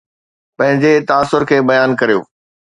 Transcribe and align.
پنهنجي 0.57 0.93
تاثر 1.09 1.41
کي 1.49 1.57
بيان 1.69 1.89
ڪريو 1.99 2.19